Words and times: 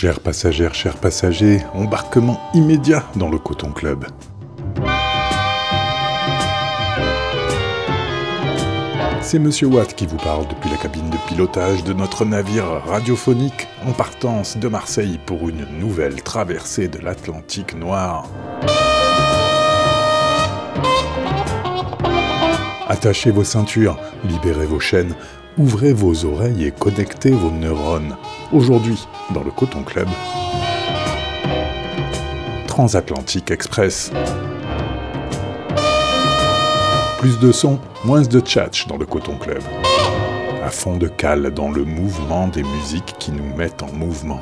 Chers 0.00 0.20
passagères, 0.20 0.76
chers 0.76 0.96
passagers, 0.96 1.60
embarquement 1.74 2.38
immédiat 2.54 3.02
dans 3.16 3.28
le 3.28 3.36
Coton 3.36 3.72
Club. 3.72 4.04
C'est 9.20 9.40
Monsieur 9.40 9.66
Watt 9.66 9.96
qui 9.96 10.06
vous 10.06 10.18
parle 10.18 10.46
depuis 10.46 10.70
la 10.70 10.76
cabine 10.76 11.10
de 11.10 11.16
pilotage 11.26 11.82
de 11.82 11.92
notre 11.92 12.24
navire 12.24 12.80
radiophonique 12.86 13.66
en 13.88 13.90
partance 13.90 14.56
de 14.56 14.68
Marseille 14.68 15.18
pour 15.26 15.48
une 15.48 15.66
nouvelle 15.80 16.22
traversée 16.22 16.86
de 16.86 17.00
l'Atlantique 17.00 17.74
noir. 17.74 18.28
Attachez 22.86 23.32
vos 23.32 23.42
ceintures, 23.42 23.98
libérez 24.22 24.66
vos 24.66 24.78
chaînes, 24.78 25.16
ouvrez 25.58 25.92
vos 25.92 26.24
oreilles 26.24 26.64
et 26.64 26.70
connectez 26.70 27.30
vos 27.30 27.50
neurones. 27.50 28.16
Aujourd'hui, 28.52 29.06
dans 29.34 29.42
le 29.42 29.50
Coton 29.50 29.82
Club, 29.82 30.08
Transatlantique 32.66 33.50
Express. 33.50 34.12
Plus 37.18 37.38
de 37.40 37.50
son, 37.50 37.80
moins 38.04 38.22
de 38.22 38.40
tchatch 38.40 38.86
dans 38.86 38.96
le 38.96 39.06
Coton 39.06 39.36
Club. 39.36 39.62
À 40.64 40.70
fond 40.70 40.96
de 40.96 41.08
cale 41.08 41.50
dans 41.50 41.70
le 41.70 41.84
mouvement 41.84 42.46
des 42.46 42.62
musiques 42.62 43.16
qui 43.18 43.32
nous 43.32 43.56
mettent 43.56 43.82
en 43.82 43.92
mouvement. 43.92 44.40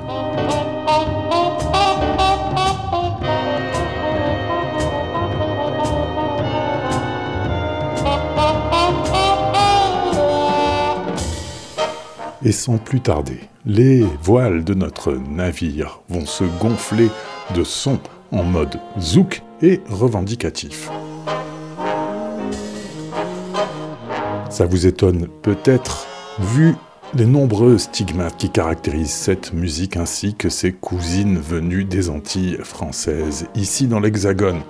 Et 12.47 12.53
sans 12.53 12.79
plus 12.79 13.01
tarder, 13.01 13.41
les 13.65 14.07
voiles 14.23 14.63
de 14.63 14.73
notre 14.73 15.11
navire 15.15 16.03
vont 16.09 16.27
se 16.27 16.45
gonfler 16.61 17.11
de 17.57 17.65
sons 17.65 17.99
en 18.31 18.45
mode 18.45 18.79
zouk 19.01 19.43
et 19.63 19.81
revendicatif. 19.89 20.89
Ça 24.49 24.65
vous 24.65 24.87
étonne 24.87 25.27
peut-être, 25.43 26.07
vu 26.39 26.77
les 27.15 27.27
nombreux 27.27 27.79
stigmates 27.79 28.37
qui 28.37 28.49
caractérisent 28.49 29.11
cette 29.11 29.53
musique 29.53 29.97
ainsi 29.97 30.37
que 30.37 30.49
ses 30.49 30.71
cousines 30.71 31.41
venues 31.41 31.85
des 31.85 32.11
Antilles 32.11 32.59
françaises, 32.63 33.49
ici 33.57 33.89
dans 33.89 33.99
l'Hexagone. 33.99 34.63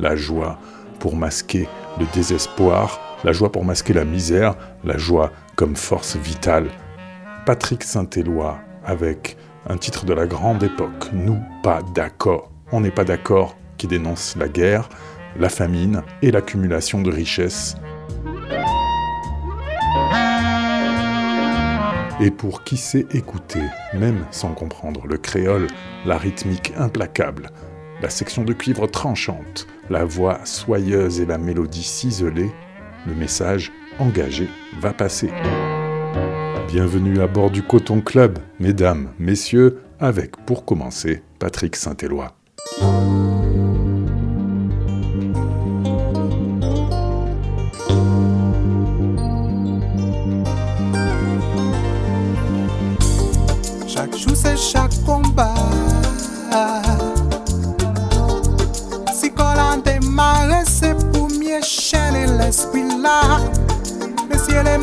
La 0.00 0.16
joie 0.16 0.58
pour 0.98 1.14
masquer 1.14 1.68
le 2.00 2.06
désespoir, 2.12 3.00
la 3.22 3.30
joie 3.30 3.52
pour 3.52 3.64
masquer 3.64 3.92
la 3.92 4.04
misère, 4.04 4.56
la 4.82 4.98
joie 4.98 5.30
comme 5.54 5.76
force 5.76 6.16
vitale. 6.16 6.66
Patrick 7.50 7.82
Saint-Éloi 7.82 8.60
avec 8.84 9.36
un 9.68 9.76
titre 9.76 10.06
de 10.06 10.12
la 10.12 10.28
grande 10.28 10.62
époque, 10.62 11.10
Nous 11.12 11.40
pas 11.64 11.82
d'accord. 11.96 12.52
On 12.70 12.80
n'est 12.80 12.92
pas 12.92 13.02
d'accord 13.02 13.56
qui 13.76 13.88
dénonce 13.88 14.36
la 14.36 14.46
guerre, 14.46 14.88
la 15.36 15.48
famine 15.48 16.04
et 16.22 16.30
l'accumulation 16.30 17.02
de 17.02 17.10
richesses 17.10 17.74
et 22.20 22.30
pour 22.30 22.62
qui 22.62 22.76
sait 22.76 23.06
écouter, 23.10 23.64
même 23.94 24.26
sans 24.30 24.52
comprendre 24.52 25.08
le 25.08 25.18
créole, 25.18 25.66
la 26.06 26.18
rythmique 26.18 26.72
implacable, 26.78 27.50
la 28.00 28.10
section 28.10 28.44
de 28.44 28.52
cuivre 28.52 28.86
tranchante, 28.86 29.66
la 29.88 30.04
voix 30.04 30.38
soyeuse 30.44 31.18
et 31.18 31.26
la 31.26 31.38
mélodie 31.38 31.82
ciselée, 31.82 32.52
le 33.08 33.14
message 33.16 33.72
engagé 33.98 34.48
va 34.80 34.92
passer. 34.92 35.32
Bienvenue 36.72 37.20
à 37.20 37.26
bord 37.26 37.50
du 37.50 37.64
Coton 37.64 38.00
Club, 38.00 38.38
mesdames, 38.60 39.08
messieurs, 39.18 39.80
avec 39.98 40.36
pour 40.46 40.64
commencer 40.64 41.20
Patrick 41.40 41.74
Saint-Éloi. 41.74 42.32
Chaque 53.88 54.16
jour 54.16 54.36
c'est 54.36 54.56
chaque 54.56 54.94
combat. 55.04 55.54
Si 59.12 59.32
Colin 59.32 59.78
démarre, 59.84 60.62
c'est 60.66 60.94
pour 61.10 61.28
mieux 61.30 61.60
chaîner 61.62 62.28
l'esprit 62.38 62.84
là. 63.02 63.40
Le 64.30 64.38
ciel 64.38 64.68
est 64.68 64.78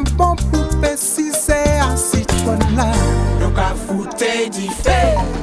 men 0.00 0.16
bon 0.16 0.36
pou 0.50 0.80
pesise 0.80 1.58
a 1.82 1.96
sitron 1.96 2.60
la 2.76 2.88
Yo 3.40 3.50
ka 3.56 3.72
foute 3.86 4.48
di 4.54 4.68
fey 4.82 5.39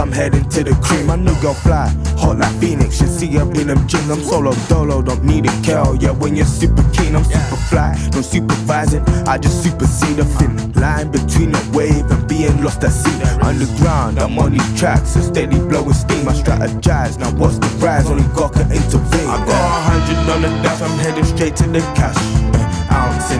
I'm 0.00 0.10
heading 0.10 0.48
to 0.48 0.64
the 0.64 0.72
cream. 0.82 1.10
I 1.10 1.16
knew 1.16 1.34
girl 1.42 1.52
fly, 1.52 1.88
hot 2.16 2.38
like 2.38 2.54
Phoenix. 2.56 2.96
Should 2.96 3.10
see 3.10 3.26
her 3.36 3.42
in 3.42 3.66
them 3.66 3.86
jeans. 3.86 4.08
I'm 4.08 4.22
solo 4.22 4.52
dolo, 4.66 5.02
don't 5.02 5.22
need 5.22 5.44
a 5.44 5.62
kill. 5.62 5.94
Yeah, 5.96 6.12
when 6.12 6.34
you're 6.34 6.46
super 6.46 6.82
keen, 6.92 7.14
I'm 7.14 7.24
super 7.24 7.56
fly. 7.68 7.94
No 8.14 8.22
supervising, 8.22 9.04
I 9.28 9.36
just 9.36 9.62
supersede 9.62 10.18
a 10.18 10.24
thin 10.24 10.72
line 10.72 11.10
between 11.10 11.54
a 11.54 11.62
wave 11.72 12.10
and 12.10 12.26
being 12.26 12.62
lost 12.64 12.82
at 12.82 12.92
sea. 12.92 13.22
Underground, 13.42 14.18
I'm 14.18 14.38
on 14.38 14.52
these 14.52 14.78
tracks, 14.78 15.10
so 15.10 15.20
steady 15.20 15.58
blowing 15.58 15.92
steam. 15.92 16.26
I 16.26 16.32
strategize, 16.32 17.18
now 17.18 17.30
what's 17.36 17.58
the 17.58 17.68
prize? 17.78 18.06
Only 18.06 18.24
God 18.34 18.54
can 18.54 18.72
intervene. 18.72 19.28
I 19.28 19.36
got 19.44 19.60
a 19.60 19.80
hundred 19.90 20.32
on 20.32 20.42
the 20.42 20.48
dash, 20.62 20.80
I'm 20.80 20.98
heading 20.98 21.24
straight 21.24 21.56
to 21.56 21.68
the 21.68 21.80
cash 21.94 22.49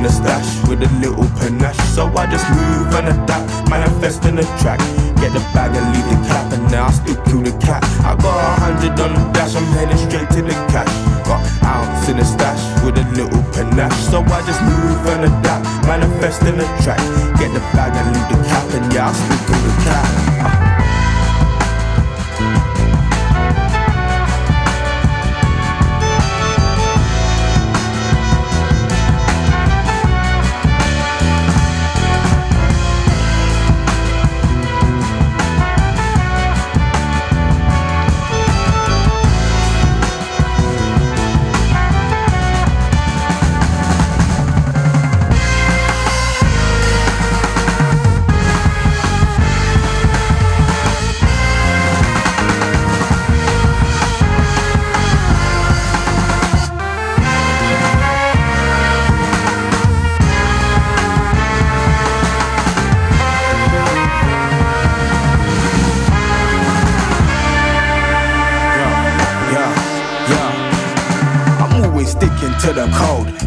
in 0.00 0.04
the 0.04 0.12
stash 0.12 0.49
with 0.66 0.80
a 0.83 0.88
little 1.04 1.28
panache. 1.37 1.76
So 1.92 2.09
I 2.16 2.25
just 2.33 2.49
move 2.49 2.88
and 2.97 3.09
adapt, 3.12 3.69
manifest 3.69 4.25
in 4.25 4.37
the 4.37 4.47
track. 4.61 4.80
Get 5.21 5.33
the 5.37 5.45
bag 5.52 5.76
and 5.76 5.87
leave 5.92 6.09
the 6.09 6.16
cap, 6.28 6.52
and 6.52 6.64
now 6.73 6.87
I 6.87 6.92
still 6.92 7.21
kill 7.28 7.42
the 7.45 7.52
cat. 7.61 7.85
I 8.09 8.16
got 8.16 8.33
a 8.33 8.61
hundred 8.64 8.97
on 8.97 9.12
the 9.12 9.21
dash, 9.37 9.54
I'm 9.54 9.64
heading 9.76 10.00
straight 10.09 10.30
to 10.30 10.40
the 10.40 10.57
cash. 10.73 10.88
Got 11.28 11.45
ounce 11.64 12.09
in 12.09 12.16
the 12.16 12.25
stash 12.25 12.62
with 12.83 12.97
a 12.97 13.04
little 13.12 13.45
panache. 13.52 14.00
So 14.09 14.25
I 14.25 14.40
just 14.49 14.62
move 14.64 15.04
and 15.12 15.28
adapt, 15.28 15.69
manifest 15.87 16.42
in 16.49 16.57
the 16.57 16.64
track. 16.80 17.00
Get 17.37 17.52
the 17.52 17.61
bag 17.76 17.92
and 17.92 18.09
leave 18.16 18.28
the 18.33 18.38
cap, 18.49 18.66
and 18.73 18.92
yeah, 18.95 19.09
I 19.09 19.12
still 19.12 19.40
kill 19.45 19.61
the 19.61 19.73
cat. 19.85 20.29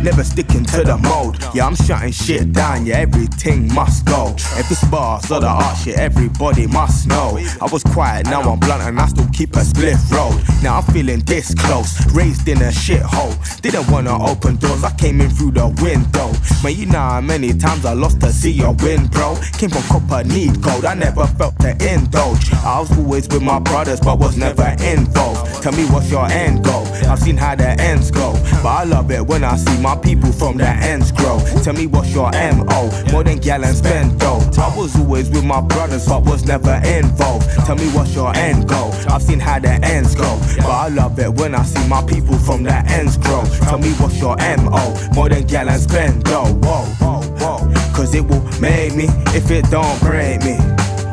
Never 0.03 0.23
sticking 0.23 0.65
to 0.65 0.83
the 0.83 0.97
mold. 0.97 1.37
Yeah, 1.53 1.65
I'm 1.65 1.75
shutting 1.75 2.11
shit 2.11 2.51
down, 2.51 2.85
yeah, 2.85 2.97
everything 2.97 3.73
must 3.73 4.05
go. 4.05 4.35
If 4.59 4.69
it's 4.69 4.83
bars 4.85 5.31
or 5.31 5.39
the 5.39 5.47
art 5.47 5.77
shit, 5.77 5.97
everybody 5.97 6.67
must 6.67 7.07
know. 7.07 7.39
I 7.61 7.65
was 7.71 7.83
quiet, 7.83 8.25
now 8.25 8.41
I'm 8.41 8.59
blunt, 8.59 8.83
and 8.83 8.99
I 8.99 9.07
still 9.07 9.27
keep 9.31 9.55
a 9.55 9.59
spliff 9.59 10.11
road. 10.11 10.43
Now 10.61 10.79
I'm 10.79 10.83
feeling 10.93 11.19
this 11.21 11.55
close, 11.55 12.05
raised 12.13 12.47
in 12.47 12.57
a 12.57 12.71
shithole. 12.71 13.33
Didn't 13.61 13.89
wanna 13.89 14.13
open 14.29 14.57
doors, 14.57 14.83
I 14.83 14.91
came 14.95 15.21
in 15.21 15.29
through 15.29 15.51
the 15.51 15.67
window. 15.81 16.31
Man, 16.63 16.75
you 16.75 16.85
know 16.85 16.99
how 16.99 17.21
many 17.21 17.53
times 17.53 17.85
I 17.85 17.93
lost 17.93 18.19
to 18.21 18.31
see 18.31 18.51
your 18.51 18.73
win, 18.73 19.07
bro. 19.07 19.37
Came 19.57 19.69
from 19.69 19.83
copper, 19.83 20.27
need 20.27 20.61
gold, 20.61 20.85
I 20.85 20.95
never 20.95 21.25
felt 21.27 21.57
to 21.59 21.71
indulge. 21.71 22.51
I 22.53 22.79
was 22.79 22.91
always 22.97 23.27
with 23.29 23.41
my 23.41 23.59
brothers, 23.59 24.01
but 24.01 24.19
was 24.19 24.37
never 24.37 24.75
involved. 24.83 25.63
Tell 25.63 25.71
me 25.71 25.85
what's 25.85 26.11
your 26.11 26.25
end 26.27 26.65
goal? 26.65 26.85
I've 27.07 27.19
seen 27.19 27.37
how 27.37 27.55
the 27.55 27.69
ends 27.79 28.11
go, 28.11 28.33
but 28.61 28.69
I 28.69 28.83
love 28.83 29.09
it 29.11 29.25
when 29.25 29.43
I 29.43 29.55
see 29.55 29.81
my 29.81 29.92
my 29.93 30.01
people 30.01 30.31
from 30.31 30.57
the 30.57 30.67
ends 30.67 31.11
grow. 31.11 31.39
Tell 31.63 31.73
me 31.73 31.87
what's 31.87 32.13
your 32.13 32.31
MO? 32.31 32.89
More 33.11 33.23
than 33.23 33.37
gal 33.37 33.63
and 33.63 33.75
spend 33.75 34.19
dough. 34.19 34.41
I 34.57 34.75
was 34.75 34.95
always 34.95 35.29
with 35.29 35.43
my 35.43 35.61
brothers, 35.61 36.07
but 36.07 36.23
was 36.23 36.45
never 36.45 36.75
involved. 36.85 37.49
Tell 37.65 37.75
me 37.75 37.87
what's 37.89 38.15
your 38.15 38.35
end 38.35 38.67
goal? 38.67 38.91
I've 39.09 39.21
seen 39.21 39.39
how 39.39 39.59
the 39.59 39.73
ends 39.83 40.15
go, 40.15 40.39
but 40.57 40.69
I 40.69 40.87
love 40.87 41.19
it 41.19 41.31
when 41.33 41.53
I 41.53 41.63
see 41.63 41.87
my 41.87 42.03
people 42.05 42.37
from 42.37 42.63
the 42.63 42.75
ends 42.89 43.17
grow. 43.17 43.43
Tell 43.67 43.77
me 43.77 43.91
what's 43.93 44.19
your 44.19 44.35
MO? 44.37 44.83
More 45.13 45.29
than 45.29 45.45
gal 45.45 45.69
and 45.69 45.81
spend 45.81 46.23
dough. 46.23 46.53
Whoa, 46.63 46.85
whoa, 47.01 47.21
whoa. 47.41 47.73
Cause 47.93 48.15
it 48.15 48.25
will 48.25 48.43
make 48.59 48.95
me 48.95 49.05
if 49.37 49.51
it 49.51 49.69
don't 49.69 49.99
break 50.01 50.43
me. 50.43 50.57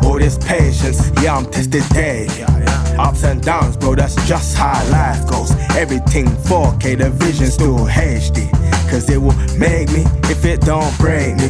All 0.04 0.18
this 0.18 0.38
patience, 0.38 1.10
yeah, 1.22 1.36
I'm 1.36 1.44
tested 1.50 1.86
day. 1.90 2.69
Ups 2.98 3.24
and 3.24 3.42
downs, 3.42 3.76
bro, 3.76 3.94
that's 3.94 4.14
just 4.26 4.56
how 4.56 4.74
life 4.90 5.26
goes. 5.28 5.52
Everything 5.76 6.26
4K, 6.26 6.98
the 6.98 7.10
vision 7.10 7.46
still 7.46 7.86
HD. 7.86 8.50
Cause 8.90 9.08
it 9.08 9.18
will 9.18 9.36
make 9.56 9.88
me 9.92 10.04
if 10.30 10.44
it 10.44 10.60
don't 10.62 10.96
break 10.98 11.36
me. 11.36 11.48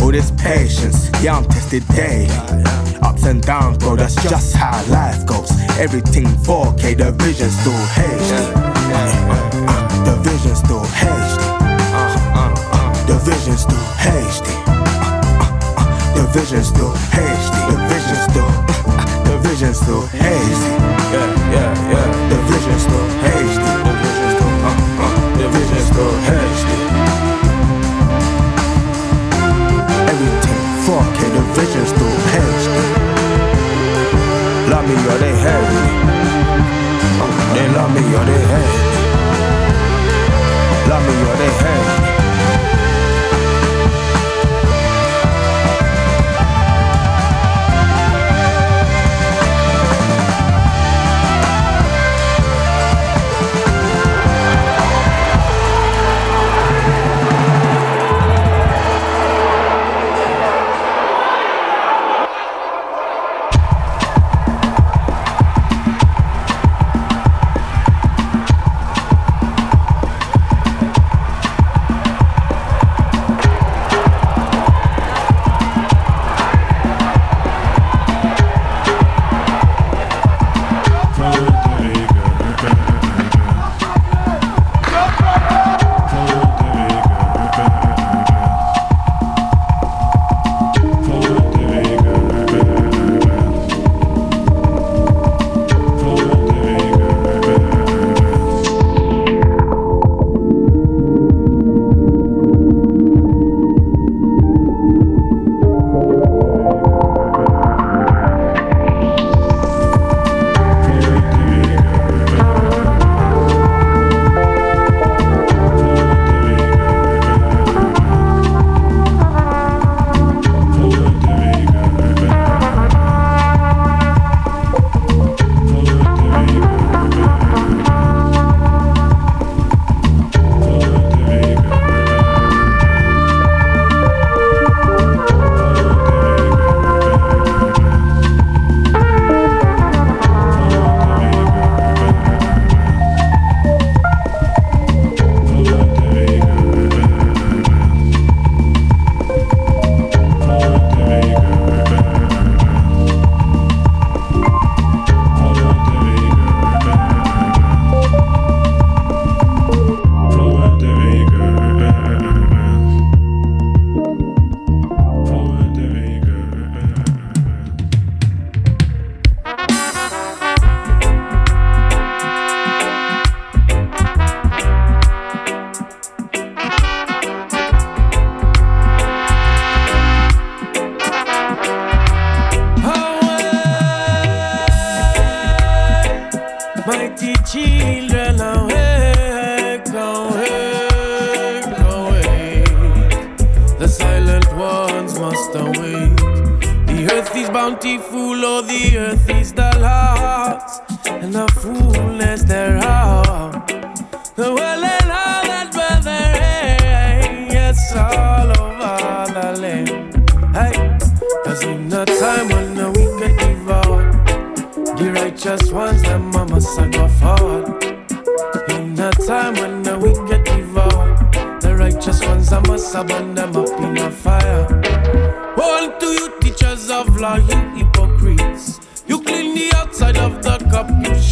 All 0.00 0.12
this 0.12 0.30
patience, 0.32 1.10
yeah, 1.22 1.36
I'm 1.36 1.44
tested 1.46 1.86
day. 1.88 2.28
Ups 3.02 3.24
and 3.24 3.42
downs, 3.42 3.78
bro, 3.78 3.96
that's 3.96 4.14
just 4.14 4.54
how 4.54 4.84
life 4.90 5.24
goes. 5.26 5.50
Everything 5.78 6.26
4K, 6.26 6.98
the 6.98 7.12
vision 7.12 7.50
still 7.50 7.72
HD. 7.96 8.76
The 10.04 10.16
vision 10.22 10.54
still 10.54 10.84
HD. 10.84 11.56
The 13.06 13.18
vision 13.24 13.56
still 13.56 13.86
HD. 13.98 14.48
The 16.14 16.26
vision 16.32 16.62
still 16.62 16.92
HD. 16.92 17.54
The 17.70 17.76
vision 17.88 18.16
still. 18.30 18.95
Just 19.56 19.84
still 19.84 20.06
hazy. 20.08 20.68
Yeah, 21.12 21.50
yeah, 21.50 22.30
yeah. 22.30 22.35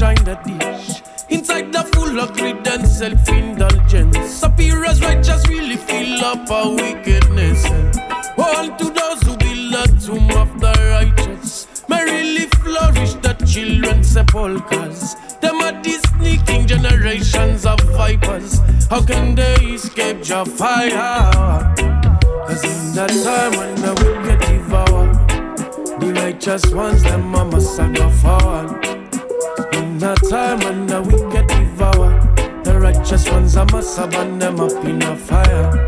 shine 0.04 0.24
the 0.24 0.36
dish. 0.44 1.00
Inside 1.30 1.72
the 1.72 1.82
full 1.92 2.20
of 2.20 2.34
greed 2.36 2.66
and 2.68 2.86
self-indulgence. 2.86 4.18
Superior's 4.42 5.00
righteous 5.00 5.42
really 5.48 5.76
fill 5.76 6.22
up 6.30 6.50
our 6.50 6.70
wickedness. 6.74 7.64
All 8.36 8.68
to 8.80 8.86
those 8.98 9.20
who 9.22 9.34
build 9.44 9.72
the 9.76 9.84
tomb 10.04 10.28
of 10.42 10.50
the 10.60 10.74
righteous. 10.96 11.48
Merrily 11.88 12.46
flourish 12.60 13.14
the 13.24 13.32
children's 13.52 14.08
sepulchres. 14.08 15.14
Them 15.40 15.56
are 15.66 15.76
the 15.82 15.96
sneaking 16.08 16.66
generations 16.66 17.64
of 17.64 17.80
vipers. 17.96 18.60
How 18.90 19.02
can 19.06 19.34
they 19.34 19.56
escape 19.76 20.28
your 20.28 20.44
fire? 20.44 21.74
Cause 22.46 22.64
in 22.72 22.94
that 22.96 23.12
time 23.24 23.52
when 23.58 23.74
the 23.84 23.92
wicked 24.02 24.40
devour, 24.48 25.04
the 26.00 26.12
righteous 26.20 26.66
ones, 26.74 27.02
them 27.02 27.34
are 27.34 27.46
massacred 27.46 28.12
fall 28.20 28.84
in 29.94 30.02
a 30.02 30.14
time 30.28 30.58
when 30.58 30.86
the 30.86 31.00
wicked 31.02 31.46
devour. 31.46 32.10
The 32.64 32.80
righteous 32.80 33.30
ones 33.30 33.56
are 33.56 33.66
must 33.66 33.96
burn 34.10 34.38
them 34.38 34.58
up 34.58 34.84
in 34.84 35.00
a 35.02 35.16
fire. 35.16 35.86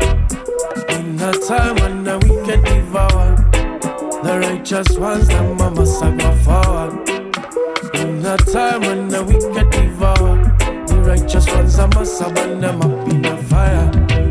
In 0.89 1.19
a 1.19 1.31
time 1.33 1.75
when 1.75 2.03
the 2.05 2.17
wicked 2.23 2.63
devour. 2.63 3.35
The 4.23 4.39
righteous 4.39 4.97
ones 4.97 5.27
them 5.27 5.61
are 5.61 5.71
must 5.71 5.99
forward. 6.45 7.09
In 7.95 8.25
a 8.25 8.37
time 8.37 8.81
when 8.81 9.09
the 9.09 9.23
wicked 9.23 9.69
devour. 9.71 10.35
The 10.87 11.03
righteous 11.05 11.47
ones 11.53 11.77
are 11.77 11.89
must 11.89 12.21
burn 12.33 12.61
them 12.61 12.81
up 12.81 13.09
in 13.09 13.25
a 13.25 13.37
fire. 13.43 14.26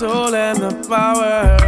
soul 0.00 0.34
and 0.34 0.56
the 0.56 0.72
power. 0.88 1.58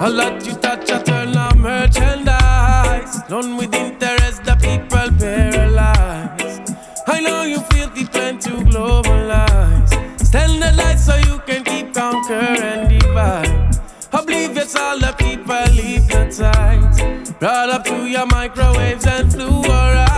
A 0.00 0.10
lot 0.10 0.44
you 0.44 0.52
touch, 0.54 0.90
I 0.90 1.00
turn 1.00 1.36
on 1.36 1.60
merchandise. 1.60 3.20
Loan 3.30 3.56
with 3.56 3.72
interest, 3.72 4.42
the 4.42 4.56
people 4.56 5.08
paralyzed. 5.16 6.74
I 7.06 7.20
know 7.20 7.44
you 7.44 7.60
feel 7.70 7.88
the 7.90 8.04
trend 8.12 8.40
to 8.46 8.50
globalize. 8.70 9.92
Standardize 10.18 11.06
so 11.06 11.14
you 11.28 11.38
can 11.46 11.62
keep 11.62 11.94
conquer 11.94 12.34
and 12.70 12.90
divide. 12.90 13.78
Oblivious, 14.12 14.74
all 14.74 14.98
the 14.98 15.14
people 15.16 15.66
leave 15.78 16.08
the 16.08 16.22
tight. 16.36 17.38
Brought 17.38 17.68
up 17.68 17.84
to 17.84 18.08
your 18.08 18.26
microwaves 18.26 19.06
and 19.06 19.30
fluoride. 19.30 20.08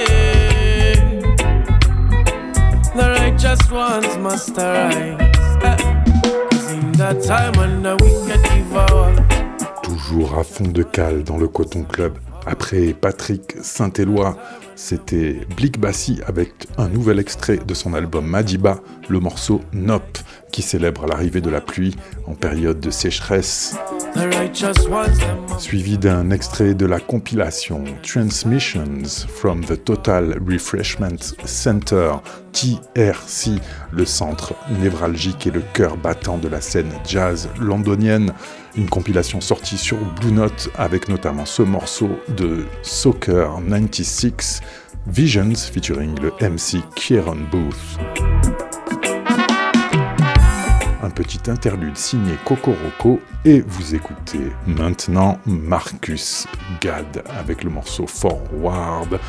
Yeah. 0.00 0.96
The 2.96 3.06
righteous 3.20 3.70
ones 3.70 4.16
must 4.18 4.58
arise 4.58 5.23
a 7.04 7.20
time 7.20 7.54
and 7.58 7.86
a 7.86 7.96
week. 7.96 8.23
À 10.32 10.42
fond 10.42 10.64
de 10.64 10.82
cale 10.82 11.22
dans 11.22 11.36
le 11.36 11.46
Coton 11.48 11.84
Club. 11.84 12.14
Après 12.46 12.92
Patrick 12.92 13.56
Saint-Éloi, 13.62 14.36
c'était 14.74 15.46
Blick 15.56 15.78
Bassi 15.78 16.20
avec 16.26 16.66
un 16.78 16.88
nouvel 16.88 17.18
extrait 17.18 17.58
de 17.58 17.74
son 17.74 17.94
album 17.94 18.26
Madiba, 18.26 18.80
le 19.08 19.20
morceau 19.20 19.60
Nop, 19.72 20.18
qui 20.50 20.62
célèbre 20.62 21.06
l'arrivée 21.06 21.40
de 21.40 21.50
la 21.50 21.60
pluie 21.60 21.94
en 22.26 22.34
période 22.34 22.80
de 22.80 22.90
sécheresse. 22.90 23.76
Suivi 25.58 25.98
d'un 25.98 26.30
extrait 26.30 26.74
de 26.74 26.86
la 26.86 27.00
compilation 27.00 27.84
Transmissions 28.02 29.26
from 29.28 29.64
the 29.64 29.84
Total 29.84 30.38
Refreshment 30.48 31.34
Center, 31.44 32.12
TRC, 32.52 33.60
le 33.92 34.04
centre 34.04 34.54
névralgique 34.80 35.46
et 35.46 35.50
le 35.50 35.62
cœur 35.74 35.96
battant 35.96 36.38
de 36.38 36.48
la 36.48 36.60
scène 36.60 36.92
jazz 37.06 37.48
londonienne. 37.60 38.32
Une 38.76 38.88
compilation 38.88 39.40
sortie 39.40 39.78
sur 39.78 39.98
Blue 39.98 40.32
Note 40.32 40.68
avec 40.76 41.08
notamment 41.08 41.46
ce 41.46 41.62
morceau 41.62 42.10
de 42.36 42.66
Soccer 42.82 43.60
96 43.68 44.60
Visions 45.06 45.54
featuring 45.54 46.18
le 46.20 46.32
MC 46.40 46.82
Kieran 46.96 47.36
Booth 47.50 47.98
un 51.04 51.10
petit 51.10 51.50
interlude 51.50 51.98
signé 51.98 52.32
Kokoroko 52.46 53.20
et 53.44 53.60
vous 53.60 53.94
écoutez 53.94 54.50
maintenant 54.66 55.38
Marcus 55.44 56.46
Gad 56.80 57.22
avec 57.38 57.62
le 57.62 57.68
morceau 57.68 58.06
Forward. 58.06 59.20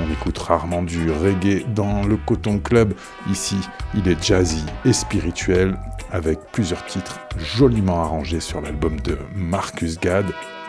On 0.00 0.12
écoute 0.12 0.36
rarement 0.36 0.82
du 0.82 1.10
reggae 1.10 1.64
dans 1.74 2.04
le 2.04 2.18
Coton 2.18 2.58
Club. 2.58 2.92
Ici, 3.30 3.56
il 3.94 4.06
est 4.06 4.22
jazzy 4.22 4.64
et 4.84 4.92
spirituel 4.92 5.78
avec 6.14 6.38
plusieurs 6.52 6.86
titres 6.86 7.18
joliment 7.36 8.00
arrangés 8.00 8.38
sur 8.40 8.60
l'album 8.60 9.00
de 9.00 9.18
Marcus 9.34 9.98
Gad. 10.00 10.24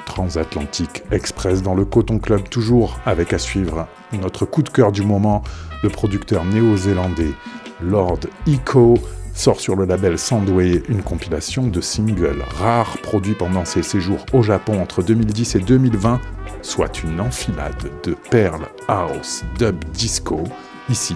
Transatlantique 0.05 1.03
Express 1.11 1.61
dans 1.63 1.73
le 1.73 1.83
Coton 1.83 2.19
Club, 2.19 2.47
toujours 2.49 2.99
avec 3.05 3.33
à 3.33 3.39
suivre 3.39 3.87
notre 4.13 4.45
coup 4.45 4.61
de 4.61 4.69
cœur 4.69 4.91
du 4.91 5.01
moment, 5.01 5.43
le 5.83 5.89
producteur 5.89 6.45
néo-zélandais 6.45 7.33
Lord 7.81 8.19
Eco 8.47 8.95
sort 9.33 9.59
sur 9.59 9.75
le 9.75 9.85
label 9.85 10.17
Sandway 10.17 10.83
une 10.89 11.01
compilation 11.01 11.67
de 11.67 11.81
singles 11.81 12.43
rares 12.59 12.97
produits 12.99 13.33
pendant 13.33 13.65
ses 13.65 13.83
séjours 13.83 14.25
au 14.31 14.41
Japon 14.41 14.79
entre 14.79 15.03
2010 15.03 15.55
et 15.55 15.59
2020, 15.59 16.21
soit 16.61 17.03
une 17.03 17.19
enfilade 17.19 17.89
de 18.03 18.15
perles 18.29 18.67
house 18.87 19.43
dub 19.57 19.83
disco, 19.91 20.43
ici 20.89 21.15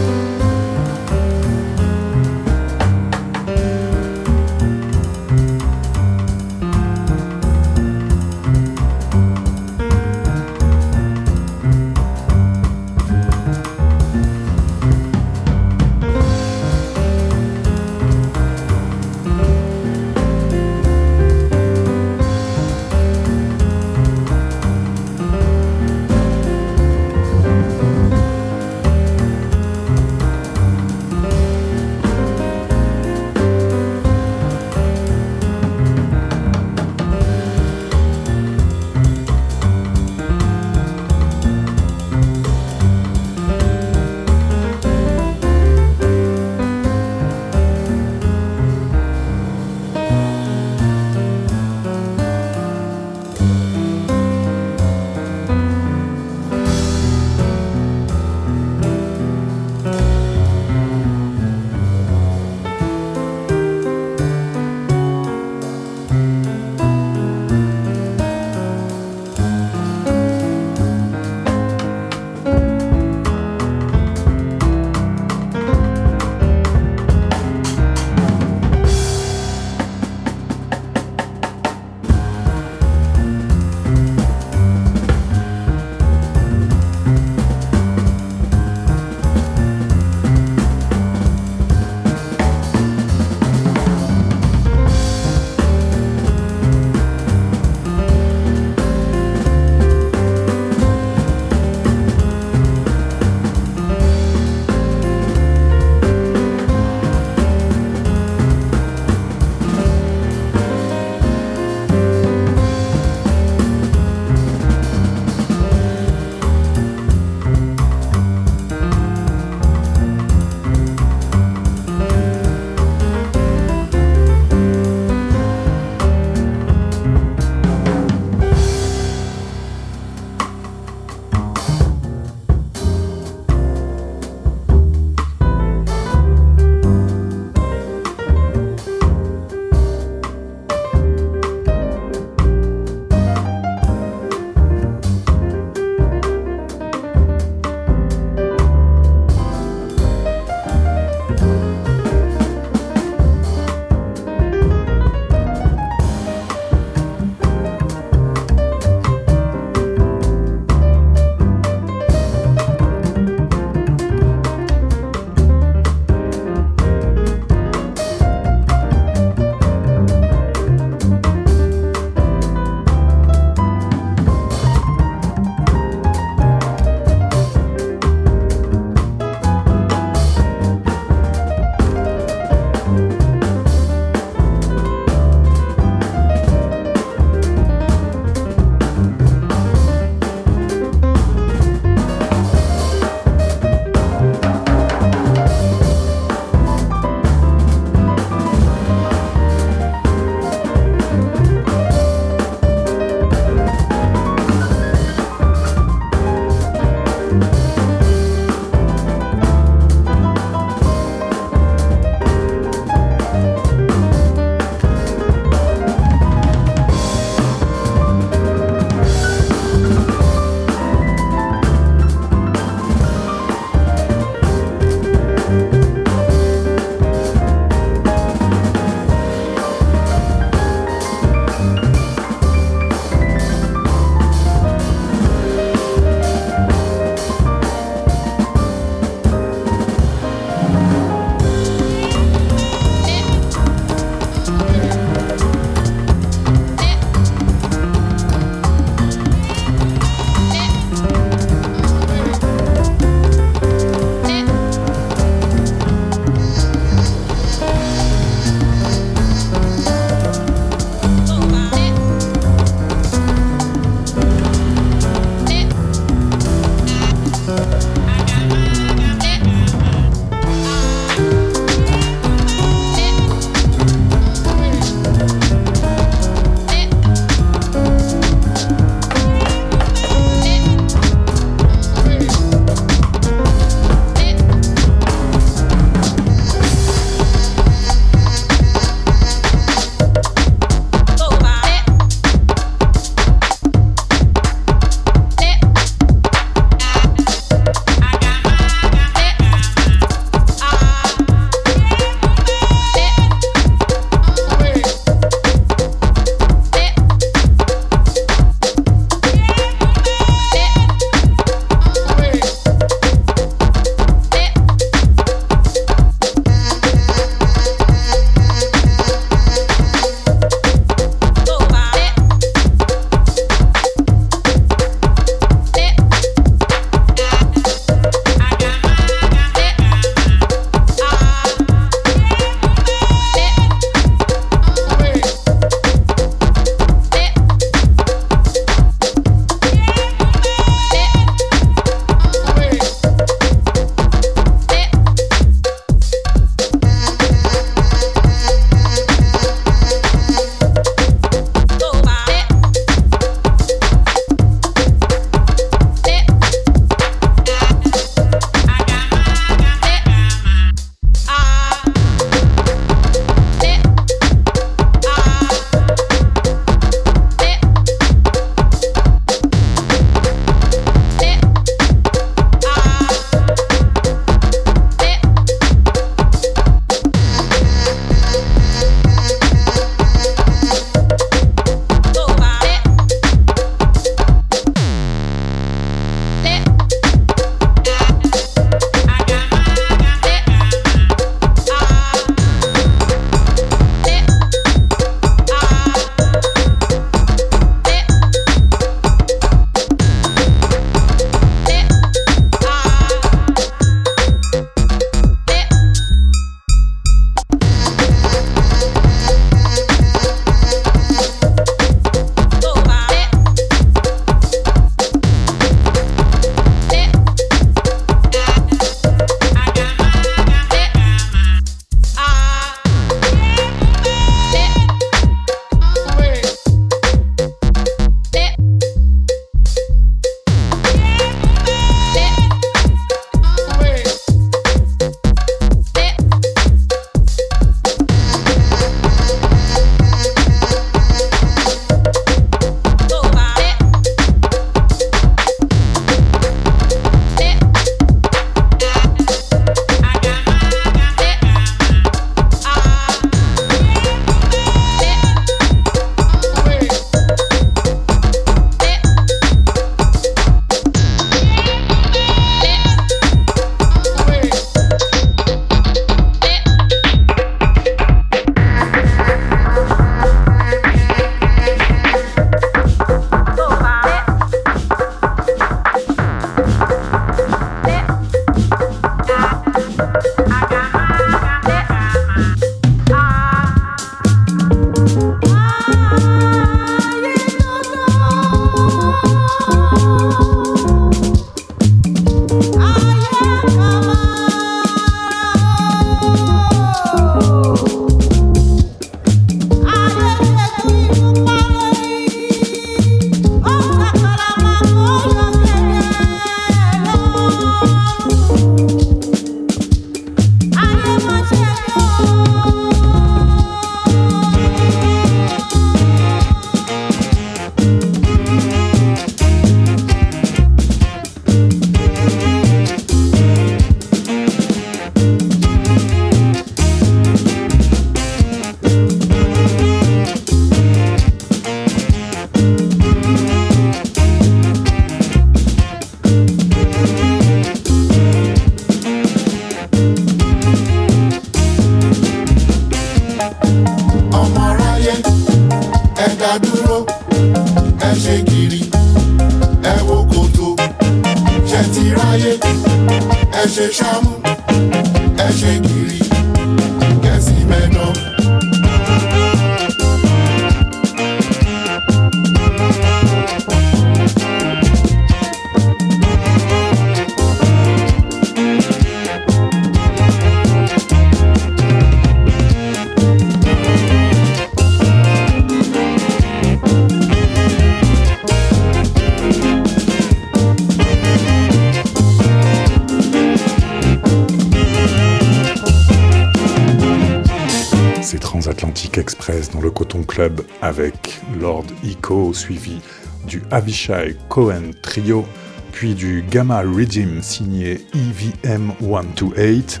avec 590.82 591.40
Lord 591.60 591.86
Eco 592.04 592.52
suivi 592.52 593.00
du 593.46 593.62
Avishai 593.70 594.36
Cohen 594.48 594.90
Trio, 595.02 595.44
puis 595.92 596.14
du 596.14 596.44
Gamma 596.50 596.80
Redeem 596.80 597.42
signé 597.42 598.00
EVM 598.14 598.92
128, 599.00 600.00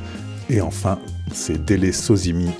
et 0.50 0.60
enfin 0.60 0.98
c'est 1.32 1.64
Dele 1.64 1.92
Sozimi, 1.92 2.50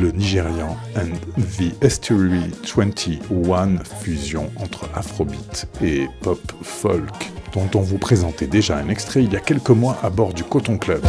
le 0.00 0.10
Nigérian 0.10 0.76
and 0.96 1.16
the 1.36 1.72
Estuary 1.82 2.50
21 2.64 3.78
fusion 4.02 4.50
entre 4.56 4.88
Afrobeat 4.94 5.68
et 5.82 6.08
pop 6.22 6.40
folk, 6.62 7.30
dont 7.54 7.68
on 7.74 7.80
vous 7.80 7.98
présentait 7.98 8.46
déjà 8.46 8.76
un 8.76 8.88
extrait 8.88 9.22
il 9.22 9.32
y 9.32 9.36
a 9.36 9.40
quelques 9.40 9.70
mois 9.70 9.96
à 10.02 10.10
bord 10.10 10.34
du 10.34 10.44
Coton 10.44 10.76
Club 10.76 11.02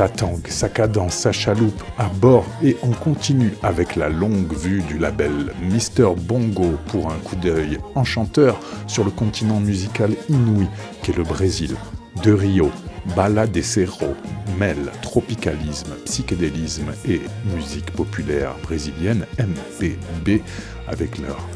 sa 0.00 0.08
tangue, 0.08 0.46
sa 0.48 0.70
cadence, 0.70 1.12
sa 1.12 1.30
chaloupe 1.30 1.82
à 1.98 2.04
bord 2.08 2.46
et 2.64 2.74
on 2.82 2.90
continue 2.90 3.52
avec 3.62 3.96
la 3.96 4.08
longue 4.08 4.50
vue 4.56 4.80
du 4.80 4.96
label 4.96 5.52
Mister 5.60 6.08
Bongo 6.16 6.78
pour 6.86 7.12
un 7.12 7.18
coup 7.18 7.36
d'œil 7.36 7.76
enchanteur 7.94 8.58
sur 8.86 9.04
le 9.04 9.10
continent 9.10 9.60
musical 9.60 10.12
inouï 10.30 10.66
qu'est 11.02 11.14
le 11.14 11.22
Brésil. 11.22 11.76
De 12.24 12.32
Rio, 12.32 12.70
Bala 13.14 13.46
de 13.46 13.60
Cerro 13.60 14.14
mêle 14.58 14.90
tropicalisme, 15.02 15.92
psychédélisme 16.06 16.92
et 17.06 17.20
musique 17.54 17.90
populaire 17.90 18.54
brésilienne 18.62 19.26
MPB 19.38 20.40
avec 20.88 21.18
leur 21.18 21.46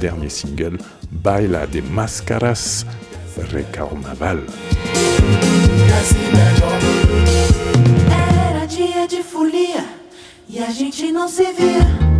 dernier 0.00 0.28
single 0.28 0.76
Baila 1.12 1.68
de 1.68 1.80
Mascaras 1.82 2.84
Recarnaval. 3.52 4.40
De 9.06 9.22
folia 9.22 9.84
e 10.48 10.58
a 10.58 10.70
gente 10.70 11.10
não 11.10 11.28
se 11.28 11.44
via. 11.52 12.11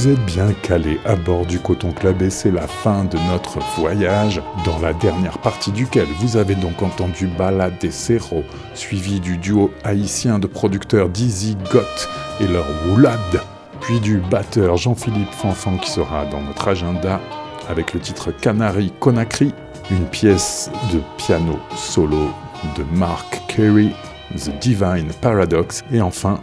Vous 0.00 0.08
êtes 0.08 0.24
bien 0.24 0.54
calé 0.62 0.98
à 1.04 1.14
bord 1.14 1.44
du 1.44 1.58
Coton 1.58 1.92
Club 1.92 2.22
et 2.22 2.30
c'est 2.30 2.50
la 2.50 2.66
fin 2.66 3.04
de 3.04 3.18
notre 3.30 3.58
voyage, 3.78 4.40
dans 4.64 4.78
la 4.78 4.94
dernière 4.94 5.36
partie 5.36 5.72
duquel 5.72 6.06
vous 6.20 6.38
avez 6.38 6.54
donc 6.54 6.82
entendu 6.82 7.26
Balade 7.26 7.76
des 7.82 7.90
Cerros, 7.90 8.44
suivi 8.72 9.20
du 9.20 9.36
duo 9.36 9.70
haïtien 9.84 10.38
de 10.38 10.46
producteurs 10.46 11.10
Dizzy 11.10 11.54
Gott 11.70 12.08
et 12.40 12.46
leur 12.46 12.64
Woulad, 12.86 13.42
puis 13.82 14.00
du 14.00 14.22
batteur 14.30 14.78
Jean-Philippe 14.78 15.32
Fanfan 15.32 15.76
qui 15.76 15.90
sera 15.90 16.24
dans 16.24 16.40
notre 16.40 16.68
agenda 16.68 17.20
avec 17.68 17.92
le 17.92 18.00
titre 18.00 18.30
Canary 18.32 18.94
Conakry, 19.00 19.52
une 19.90 20.06
pièce 20.06 20.70
de 20.94 21.00
piano 21.18 21.58
solo 21.76 22.30
de 22.74 22.84
Mark 22.96 23.42
Carey, 23.48 23.90
The 24.34 24.58
Divine 24.60 25.10
Paradox, 25.20 25.84
et 25.92 26.00
enfin 26.00 26.40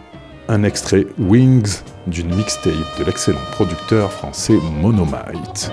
un 0.49 0.63
extrait 0.63 1.05
Wings 1.19 1.83
d'une 2.07 2.33
mixtape 2.33 2.99
de 2.99 3.03
l'excellent 3.03 3.37
producteur 3.51 4.11
français 4.11 4.57
Monomite. 4.81 5.71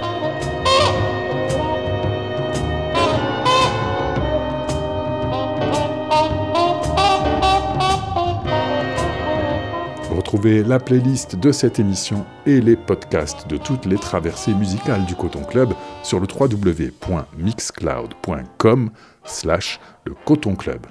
Retrouvez 10.10 10.62
la 10.64 10.80
playlist 10.80 11.36
de 11.36 11.52
cette 11.52 11.78
émission 11.78 12.26
et 12.44 12.60
les 12.60 12.76
podcasts 12.76 13.48
de 13.48 13.56
toutes 13.56 13.86
les 13.86 13.98
traversées 13.98 14.54
musicales 14.54 15.06
du 15.06 15.14
Coton 15.14 15.44
Club 15.44 15.72
sur 16.02 16.18
le 16.18 16.26
www.mixcloud.com 16.26 18.90
slash 19.24 19.78
le 20.04 20.14
Coton 20.24 20.56
Club 20.56 20.84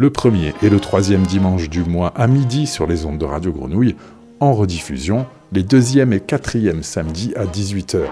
le 0.00 0.08
premier 0.08 0.54
et 0.62 0.70
le 0.70 0.80
troisième 0.80 1.26
dimanche 1.26 1.68
du 1.68 1.84
mois 1.84 2.14
à 2.16 2.26
midi 2.26 2.66
sur 2.66 2.86
les 2.86 3.04
ondes 3.04 3.18
de 3.18 3.26
Radio 3.26 3.52
Grenouille, 3.52 3.96
en 4.40 4.54
rediffusion 4.54 5.26
les 5.52 5.62
deuxième 5.62 6.14
et 6.14 6.20
quatrième 6.20 6.82
samedis 6.82 7.34
à 7.36 7.44
18h. 7.44 8.04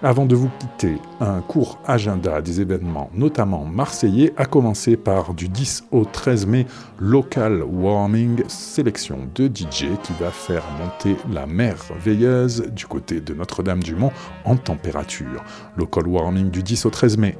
Avant 0.00 0.26
de 0.26 0.36
vous 0.36 0.48
quitter, 0.60 0.98
un 1.18 1.40
court 1.40 1.80
agenda 1.84 2.40
des 2.40 2.60
événements, 2.60 3.10
notamment 3.14 3.64
marseillais, 3.64 4.32
a 4.36 4.44
commencé 4.44 4.96
par 4.96 5.34
du 5.34 5.48
10 5.48 5.86
au 5.90 6.04
13 6.04 6.46
mai, 6.46 6.66
Local 7.00 7.64
Warming, 7.64 8.44
sélection 8.46 9.18
de 9.34 9.46
DJ 9.46 9.86
qui 10.04 10.12
va 10.20 10.30
faire 10.30 10.62
monter 10.78 11.16
la 11.32 11.46
mer 11.46 11.74
veilleuse 11.98 12.68
du 12.70 12.86
côté 12.86 13.20
de 13.20 13.34
Notre-Dame-du-Mont 13.34 14.12
en 14.44 14.54
température. 14.54 15.42
Local 15.76 16.06
Warming 16.06 16.50
du 16.50 16.62
10 16.62 16.86
au 16.86 16.90
13 16.90 17.16
mai. 17.16 17.36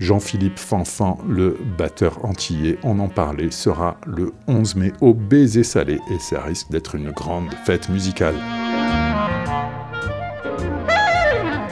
Jean-Philippe 0.00 0.58
Fanfan, 0.58 1.18
le 1.28 1.58
batteur 1.76 2.24
antillais, 2.24 2.78
on 2.82 2.98
en 3.00 3.08
parlait, 3.08 3.50
sera 3.50 3.98
le 4.06 4.32
11 4.48 4.76
mai 4.76 4.92
au 5.02 5.12
Baiser 5.12 5.62
Salé 5.62 6.00
et 6.10 6.18
ça 6.18 6.40
risque 6.40 6.70
d'être 6.70 6.94
une 6.94 7.10
grande 7.10 7.52
fête 7.66 7.90
musicale. 7.90 8.34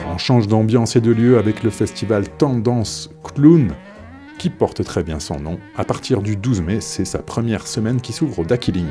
On 0.07 0.17
change 0.19 0.47
d'ambiance 0.47 0.95
et 0.95 1.01
de 1.01 1.11
lieu 1.11 1.39
avec 1.39 1.63
le 1.63 1.71
festival 1.71 2.29
Tendance 2.29 3.09
Clown 3.23 3.73
qui 4.37 4.51
porte 4.51 4.83
très 4.83 5.01
bien 5.03 5.19
son 5.19 5.39
nom. 5.39 5.59
À 5.75 5.83
partir 5.83 6.21
du 6.21 6.35
12 6.35 6.61
mai, 6.61 6.81
c'est 6.81 7.05
sa 7.05 7.19
première 7.19 7.65
semaine 7.65 7.99
qui 7.99 8.13
s'ouvre 8.13 8.39
au 8.39 8.45
Dakiling. 8.45 8.85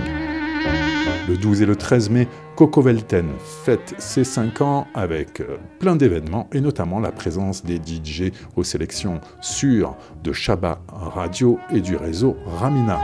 Le 1.29 1.37
12 1.37 1.61
et 1.61 1.67
le 1.67 1.77
13 1.77 2.09
mai, 2.09 2.27
Coco 2.57 2.81
Velten 2.81 3.27
fête 3.39 3.95
ses 3.99 4.25
5 4.25 4.63
ans 4.63 4.87
avec 4.95 5.41
euh, 5.41 5.59
plein 5.79 5.95
d'événements 5.95 6.49
et 6.55 6.63
notamment 6.63 7.01
la 7.01 7.13
présence 7.13 7.63
des 7.63 7.77
DJ 7.77 8.33
aux 8.57 8.65
sélections 8.65 9.21
sûres 9.43 9.95
de 10.25 10.33
Shaba 10.33 10.81
Radio 10.89 11.59
et 11.71 11.83
du 11.83 11.97
réseau 11.97 12.35
Ramina. 12.47 12.99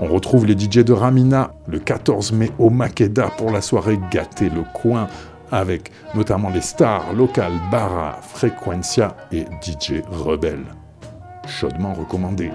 On 0.00 0.06
retrouve 0.06 0.46
les 0.46 0.56
DJ 0.56 0.84
de 0.84 0.92
Ramina 0.92 1.52
le 1.66 1.80
14 1.80 2.30
mai 2.30 2.52
au 2.60 2.70
Makeda 2.70 3.26
pour 3.36 3.50
la 3.50 3.60
soirée 3.60 3.98
Gâté 4.12 4.48
le 4.48 4.62
coin 4.72 5.08
avec 5.50 5.90
notamment 6.14 6.50
les 6.50 6.60
stars 6.60 7.12
locales 7.12 7.58
Barra, 7.72 8.20
Frequencia 8.22 9.16
et 9.32 9.46
DJ 9.60 9.94
Rebelle. 10.08 10.64
Chaudement 11.48 11.92
recommandé. 11.92 12.52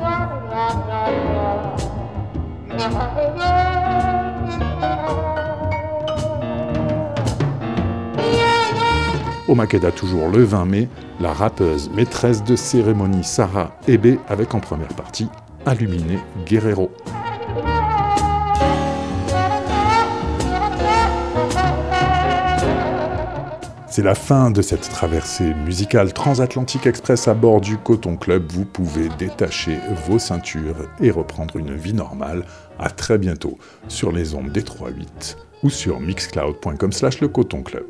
Au 9.47 9.55
Makeda, 9.55 9.91
toujours 9.91 10.28
le 10.28 10.43
20 10.43 10.65
mai, 10.65 10.89
la 11.21 11.32
rappeuse 11.32 11.89
maîtresse 11.91 12.43
de 12.43 12.57
cérémonie 12.57 13.23
Sarah 13.23 13.71
Ebe 13.88 14.17
avec 14.28 14.53
en 14.53 14.59
première 14.59 14.93
partie 14.93 15.30
Illuminé 15.65 16.19
Guerrero. 16.45 16.91
C'est 23.97 24.03
la 24.03 24.13
fin 24.13 24.51
de 24.51 24.61
cette 24.61 24.88
traversée 24.89 25.55
musicale 25.55 26.13
transatlantique 26.13 26.86
express 26.86 27.28
à 27.28 27.34
bord 27.34 27.61
du 27.61 27.78
Coton 27.78 28.15
Club. 28.15 28.51
Vous 28.51 28.63
pouvez 28.63 29.09
détacher 29.17 29.80
vos 30.05 30.19
ceintures 30.19 30.88
et 31.01 31.09
reprendre 31.09 31.55
une 31.57 31.73
vie 31.73 31.95
normale. 31.95 32.45
À 32.80 32.89
très 32.89 33.17
bientôt 33.17 33.57
sur 33.88 34.11
les 34.11 34.36
ondes 34.36 34.51
des 34.51 34.61
3-8 34.61 35.36
ou 35.63 35.69
sur 35.69 35.99
mixcloud.com 35.99 36.91
slash 36.91 37.21
le 37.21 37.28
coton 37.28 37.63
club. 37.63 37.86